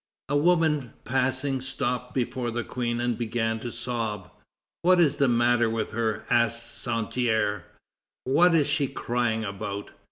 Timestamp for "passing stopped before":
1.05-2.49